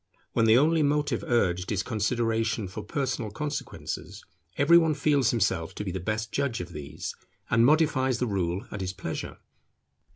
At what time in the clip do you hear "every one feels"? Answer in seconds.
4.57-5.29